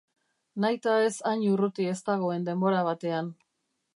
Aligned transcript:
Nahitaez 0.63 1.11
hain 1.31 1.43
urruti 1.57 1.85
ez 1.91 1.99
dagoen 2.09 2.47
denbora 2.49 2.83
batean. 2.91 3.33